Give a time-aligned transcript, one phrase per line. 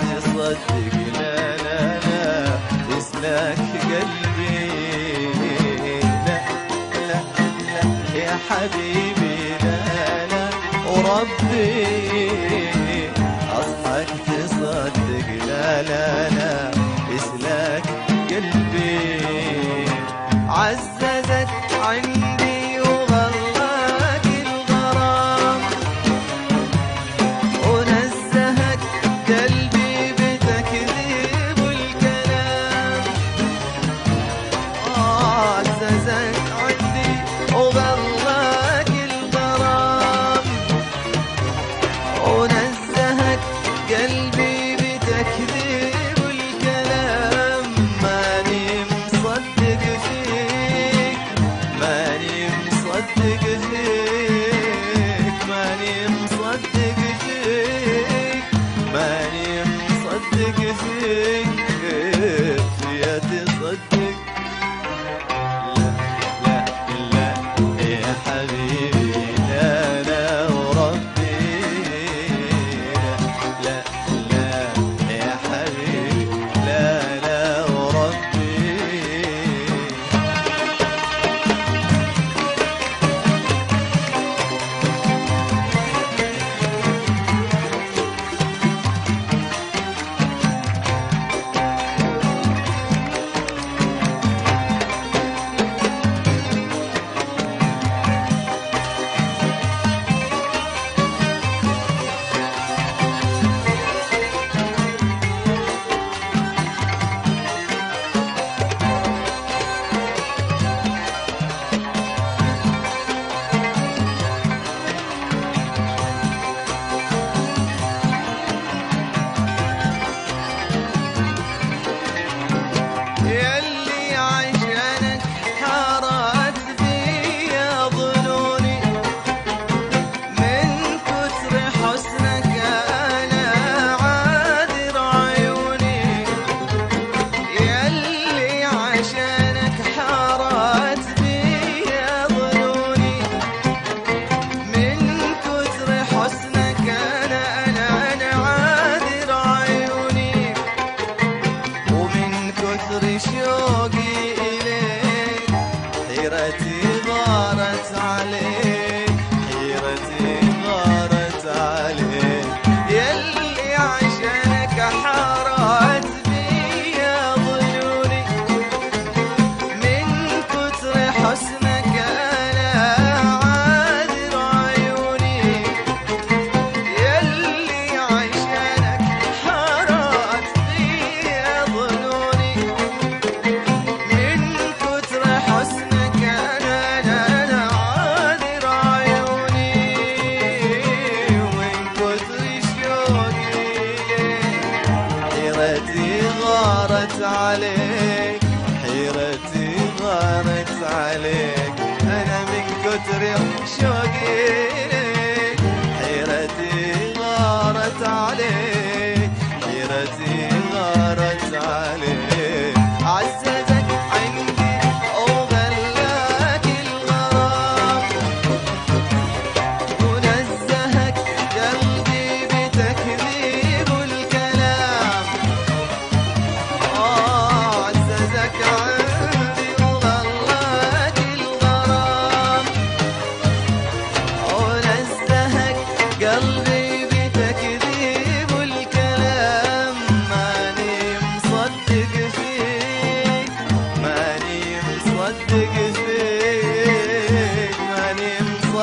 [0.00, 2.28] تصدق لا لا لا
[2.90, 3.58] يسلك
[3.90, 4.68] قلبي.
[6.26, 6.38] لا
[7.08, 7.20] لا
[7.66, 7.80] لا
[8.18, 9.80] يا حبيبي لا
[10.32, 10.44] لا
[10.90, 11.86] وربي.
[13.60, 16.85] أصحك تصدق لا لا لا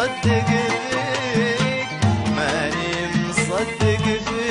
[0.03, 0.27] صدق
[1.33, 1.87] فيك
[2.35, 4.42] ماني مصدق فيك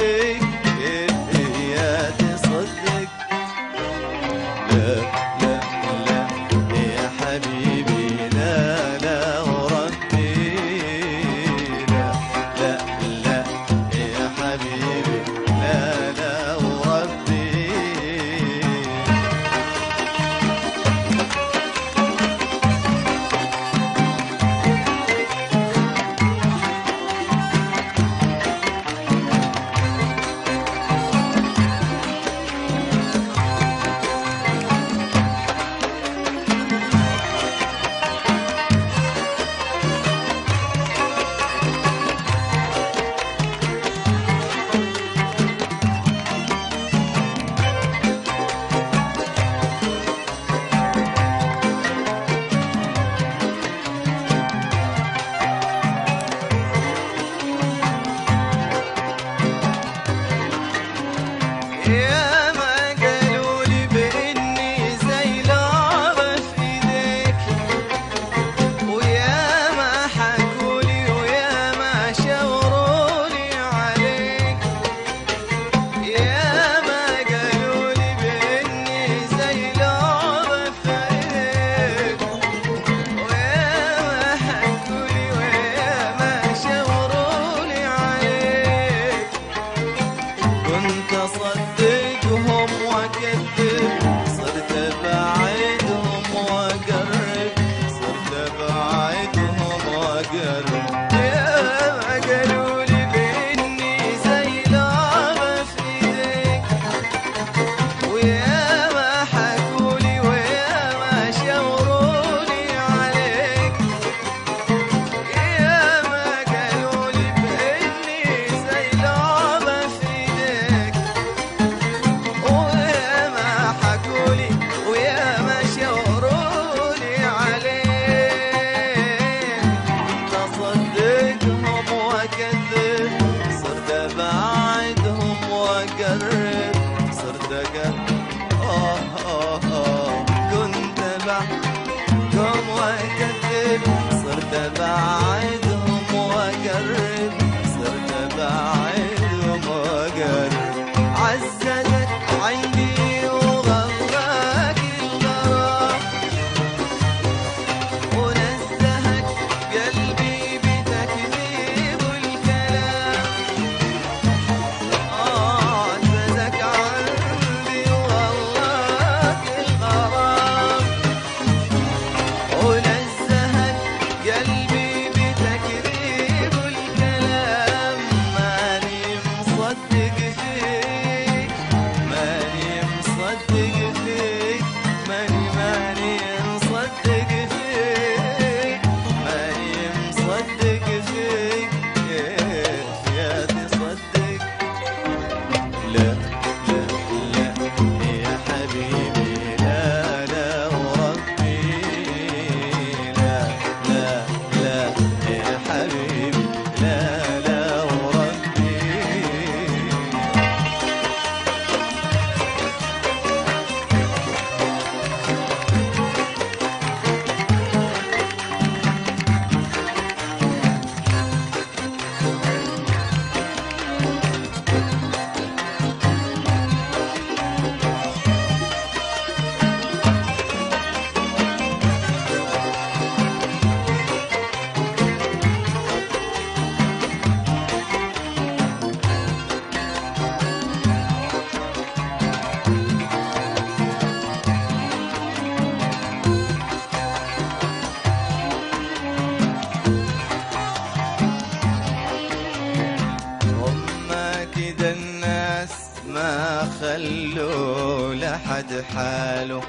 [258.83, 259.63] لحد حاله.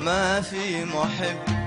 [0.00, 1.57] ما في محب.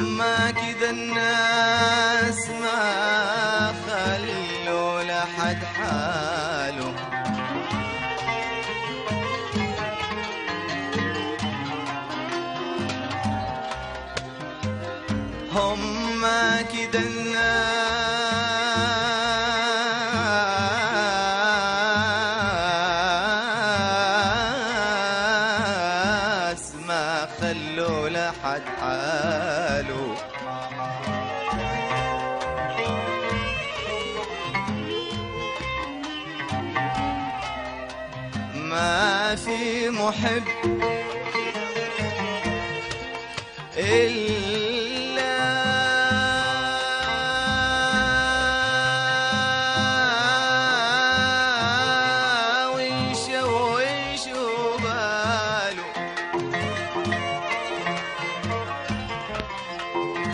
[0.00, 2.29] هما كده الناس
[28.50, 30.16] لحد حاله
[38.54, 40.42] ما في محب
[43.76, 44.69] إلا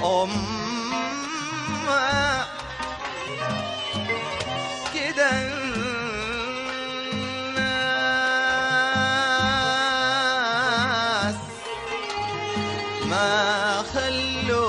[0.06, 0.30] أم
[4.94, 5.30] كده
[10.06, 11.34] الناس
[13.04, 14.62] ما خلوا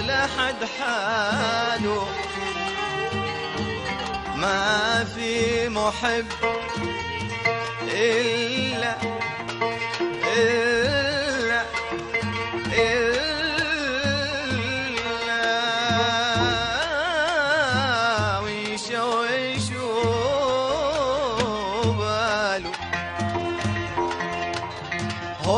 [0.00, 0.64] لحد
[4.36, 6.26] ما في محب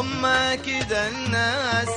[0.07, 1.89] هما كده الناس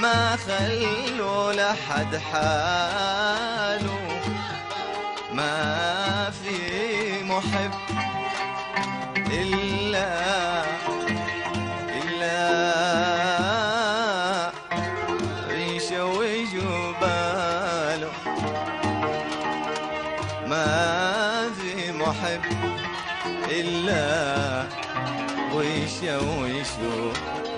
[0.00, 4.00] ما خلوا لحد حاله.
[5.32, 7.70] ما في محب
[9.16, 10.12] إلا
[12.02, 12.72] إلا
[15.50, 16.52] يشوش
[17.00, 18.10] باله
[20.46, 22.42] ما في محب
[23.50, 24.64] إلا
[25.52, 27.49] 微笑微笑